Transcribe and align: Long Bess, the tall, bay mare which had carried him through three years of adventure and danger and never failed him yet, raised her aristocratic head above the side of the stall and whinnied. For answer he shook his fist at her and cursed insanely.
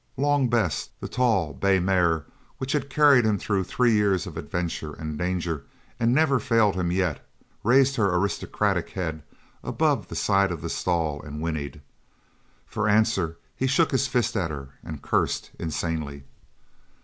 Long 0.17 0.47
Bess, 0.49 0.89
the 0.99 1.07
tall, 1.07 1.53
bay 1.53 1.79
mare 1.79 2.25
which 2.57 2.71
had 2.71 2.89
carried 2.89 3.23
him 3.23 3.37
through 3.37 3.63
three 3.65 3.91
years 3.91 4.25
of 4.25 4.35
adventure 4.35 4.95
and 4.95 5.15
danger 5.15 5.63
and 5.99 6.11
never 6.11 6.39
failed 6.39 6.73
him 6.73 6.91
yet, 6.91 7.23
raised 7.63 7.97
her 7.97 8.11
aristocratic 8.15 8.89
head 8.93 9.21
above 9.63 10.07
the 10.07 10.15
side 10.15 10.51
of 10.51 10.63
the 10.63 10.71
stall 10.71 11.21
and 11.21 11.39
whinnied. 11.39 11.81
For 12.65 12.89
answer 12.89 13.37
he 13.55 13.67
shook 13.67 13.91
his 13.91 14.07
fist 14.07 14.35
at 14.35 14.49
her 14.49 14.69
and 14.83 15.03
cursed 15.03 15.51
insanely. 15.59 16.23